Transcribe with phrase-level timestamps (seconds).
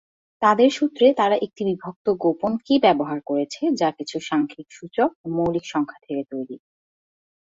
[0.41, 6.23] তাদের সূত্রে তারা একটি বিভক্ত-গোপন-কি ব্যবহার করেছে যা কিছু সাংখ্যিক সূচক ও মৌলিক সংখ্যা থেকে
[6.31, 6.57] তৈরি।